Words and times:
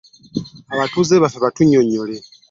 Abakulembeze 0.73 1.13
baffe 1.23 1.37
bajje 1.39 1.45
batunnyonnyole. 1.45 2.15